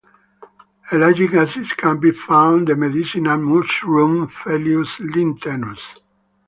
[0.89, 5.99] Ellagic acid can be found in the medicinal mushroom "Phellinus linteus".